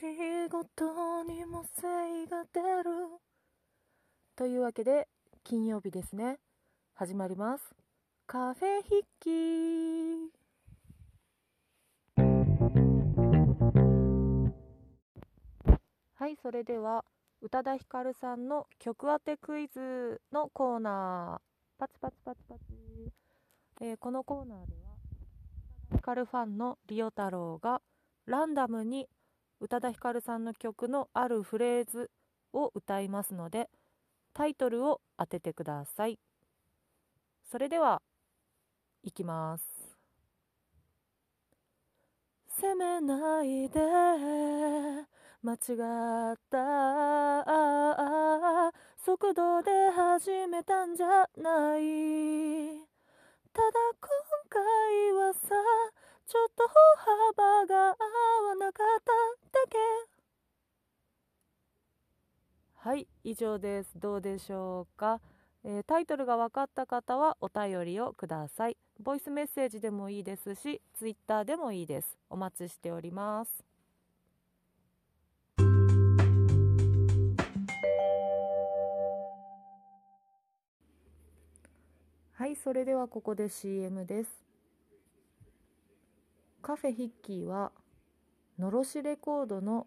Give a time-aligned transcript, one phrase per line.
[0.00, 0.06] 仕
[0.48, 3.20] 事にも精が出る。
[4.34, 5.06] というわけで
[5.44, 6.38] 金曜日ですね。
[6.94, 7.64] 始まります。
[8.26, 10.32] カフェ筆記
[16.14, 17.04] はいそれでは
[17.42, 21.78] 宇多田ヒカルさんの曲当てクイズのコーナー。
[21.78, 22.60] パチパチパチパチ、
[23.82, 24.96] えーこのコーナーでは
[25.94, 27.82] ヒカルファンのリオ太郎が
[28.24, 29.06] ランダムに
[29.62, 32.10] 宇多田ヒカルさんの曲のあるフレーズ
[32.52, 33.68] を歌いますので
[34.32, 36.18] タイトルを当ててください。
[37.50, 38.00] それでは
[39.02, 39.64] いきます。
[42.60, 43.80] 責めないで
[45.42, 45.56] 間違
[46.34, 46.58] った
[48.98, 51.80] 速度で始めたんじゃない。
[53.52, 53.68] ただ
[54.00, 54.10] 今
[54.48, 54.60] 回
[55.12, 55.40] はさ
[56.26, 56.74] ちょっと歩
[57.34, 57.96] 幅が合
[58.50, 59.12] わなかった
[59.58, 59.76] だけ
[62.82, 63.90] はい以上です。
[64.00, 65.20] どうでしょうか、
[65.64, 68.78] えータイトルが分かった方はお便りをください。
[68.98, 72.16] ボイスメッセージでもいいですしツイッターでもいいです。
[72.30, 73.62] お待ちしております。
[82.32, 84.30] はいそれではここで CM です。
[86.62, 87.72] カフェヒッキーは
[88.58, 89.86] のろしレコードの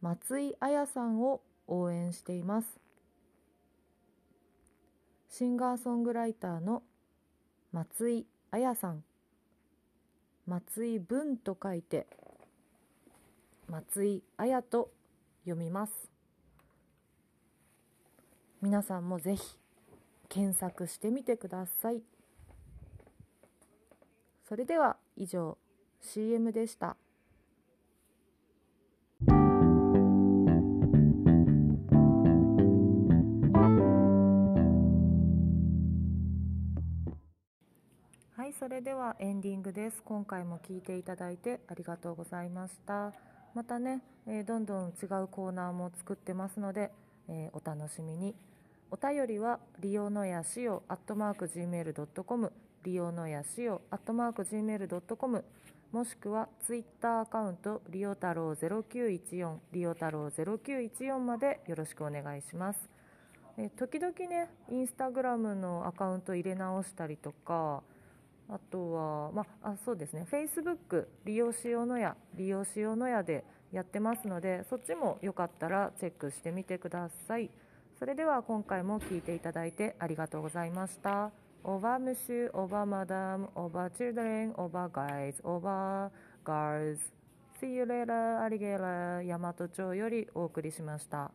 [0.00, 2.78] 松井彩さんを応援しています。
[5.30, 6.82] シンガーソングライターの
[7.72, 9.02] 松井彩さん。
[10.46, 12.06] 松井文と書いて
[13.68, 14.90] 松井彩と
[15.44, 16.10] 読みます。
[18.60, 19.56] 皆さんもぜひ
[20.28, 22.02] 検索してみてください。
[24.48, 25.56] それでは以上
[26.00, 26.96] CM でした。
[38.60, 40.02] それではエンディングです。
[40.04, 43.14] 今回も聞いていただいてありがとうございました。
[43.54, 46.90] またね、えーどんどん違うコーナーも作ってますので、
[47.26, 48.34] えーお楽しみに。
[48.90, 52.52] お便りは利用のやしお Gmail.com
[52.84, 55.44] 利用のやしお Gmail.com
[55.92, 62.90] もしくはツイッターアカウントリオ太郎0914リオ太郎0914までよろしくお願いします。
[63.56, 67.82] え時々ねインスタグラムのアカウント入れ直したりとか
[68.52, 77.50] あとは、まあ、そうですね、Facebook 利用しようのや、利用しようのやでやってますので、そっちもよかったらチェックしてみてください。
[77.98, 81.30] それでは今回も聞いていただいてありがとうございました。
[81.62, 87.02] Au revoir monsieur、au revoir madame、au revoir children、au revoir guys、au revoir girls。
[87.60, 91.30] See you later, alligator、大和町よりお送りしました。